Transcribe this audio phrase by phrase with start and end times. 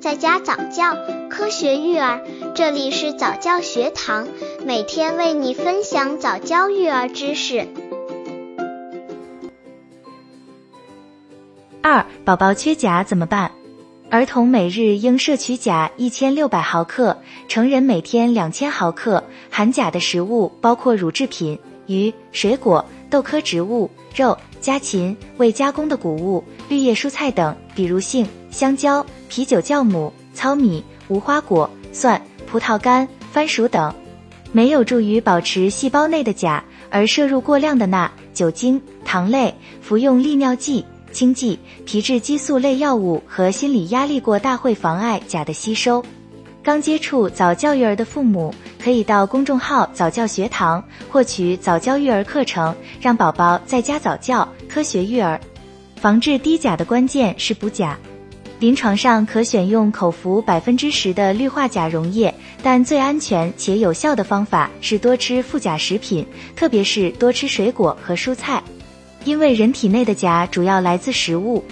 [0.00, 0.96] 在家早教，
[1.28, 2.22] 科学育儿，
[2.54, 4.28] 这里是早教学堂，
[4.64, 7.66] 每天为你分享早教育儿知识。
[11.82, 13.50] 二、宝宝缺钾怎么办？
[14.08, 17.18] 儿童每日应摄取钾一千六百毫克，
[17.48, 19.24] 成人每天两千毫克。
[19.50, 29.04] 含钾的食物包括乳制品、鱼、水果、豆科植物、肉、家禽、未加工的谷物、绿叶蔬菜等，比如杏、香蕉。
[29.28, 33.94] 啤酒酵母、糙米、无花果、蒜、葡萄干、番薯等，
[34.52, 40.82] 没有助于保持细胞内的钾，而摄入过量的钠、酒精、糖类、服用利尿剂、
[41.12, 46.02] 氢剂、皮质激素类药物和心理压力过大会妨碍钾的吸收。
[46.62, 55.40] 刚接触早教育儿的父母，可以到公众号早教学堂获取早教育儿课程，让宝宝在家早教，科学育儿。
[55.96, 57.98] 防治低钾的关键是补钾。
[58.60, 62.32] 临床上可选用口服百分之十的氯化钾溶液，
[62.62, 68.62] 但最安全且有效的方法是多吃富钾食品，特别是多吃水果和蔬菜，
[69.24, 71.64] 因为人体内的钾主要来自食物。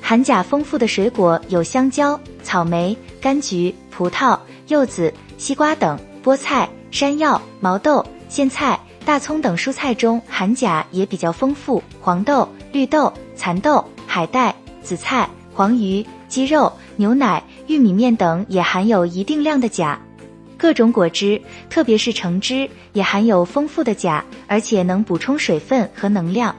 [0.00, 11.82] 含钾丰富的水果有香蕉、草莓、柑橘、葡萄、柚子、西瓜等；菠菜、山药、毛豆、苋菜、大葱等蔬菜中含钾也比较丰富。
[12.00, 16.06] 黄豆、绿豆、蚕豆、海带、紫菜、黄鱼。
[16.28, 19.98] 鸡肉、牛奶、玉米面等也含有一定量的钾，
[20.58, 21.40] 各种果汁，
[21.70, 26.54] 特别是橙汁，也含有丰富的钾，而且能补充水分和能量。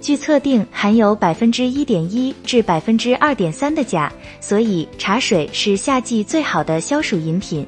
[0.00, 7.66] 据测定，含有百分之一点一至百分之二点三的钾，所以茶水是夏季最好的消暑饮品。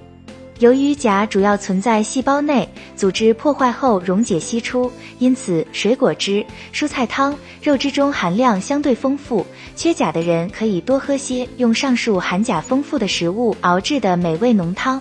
[0.60, 9.46] 由于钾主要存在细胞内，组织破坏后溶解析出，因此水果汁、蔬菜汤、肉汁中含量相对丰富。
[9.74, 15.00] 缺钾的人可以多喝些用上述含钾丰富的食物熬制的美味浓汤。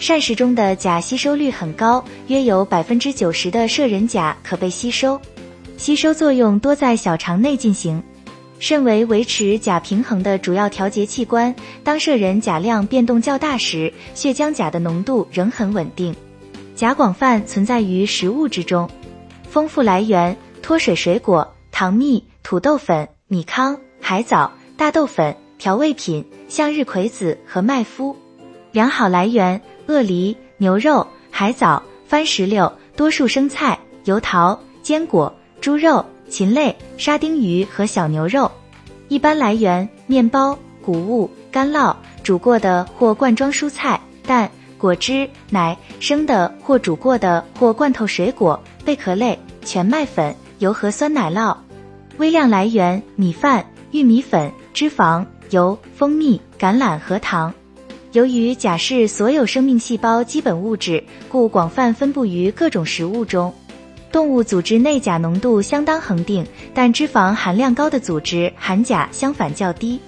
[0.00, 5.20] 膳食中的钾吸收率很高，约有百分之九十的摄人钾可被吸收，
[5.78, 8.02] 吸收作用多在小肠内进行。
[8.58, 16.12] 肾为维持钾平衡的主要调节器官，当摄人钾量变动较大时，血浆钾的浓度仍很稳定。
[16.74, 18.90] 钾广泛存在于食物之中，
[19.48, 28.14] 丰富来源脱水水果、糖蜜、土豆粉、米糠、海藻、大豆粉、调味品、向日葵籽和麦麸。
[28.72, 36.04] 良好来源鳄梨、牛肉、海藻、番石榴、多数生菜、油桃、坚果、猪肉。
[36.30, 38.52] 禽类、沙丁鱼和小牛肉，
[39.08, 51.56] 一般来源面包、谷物、干酪、煮过的或罐装蔬菜、蛋、果汁、奶、生的或煮过的或罐头水果、贝壳类、全麦粉、油和酸奶酪。
[52.18, 57.50] 微量来源米饭、玉米粉、脂肪、油、蜂蜜、橄榄和糖。
[58.12, 63.50] 由于钾是所有生命细胞基本物质，故广泛分布于各种食物中。
[64.10, 70.00] 动物组织内钾浓度相当恒定，但脂肪含量高的组织含钾相反较低。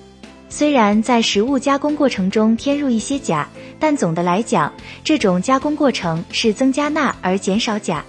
[0.49, 3.47] 虽然在食物加工过程中添入一些钾，
[3.79, 4.73] 但总的来讲，
[5.05, 8.05] 这种加工过程是增加钠而减少钾。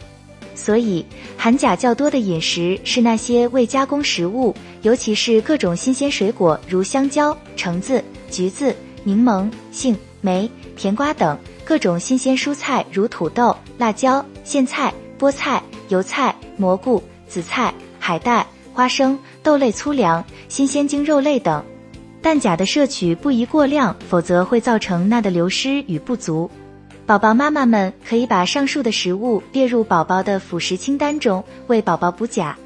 [0.55, 1.05] 所以，
[1.37, 15.61] 含钾较多的饮食是那些未加工食物，尤其是各种新鲜水果，如香蕉、橙子、橘子、柠檬、杏、梅、甜瓜等；各种新鲜蔬菜，如土豆、辣椒、苋菜、菠菜。
[15.91, 21.63] 油菜、蘑菇、紫菜、海带、花生、豆类粗粮、新鲜精肉类等，
[22.21, 26.49] 但钾的摄取不宜过量，否则会造成钠的流失与不足。
[27.05, 32.57] 宝宝妈妈们可以把上述的食物列入宝宝的辅食清单中，为宝宝补钾。